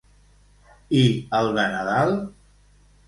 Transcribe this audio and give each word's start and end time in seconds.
I 1.01 1.03
el 1.41 1.51
de 1.59 1.67
Nadal? 1.75 2.17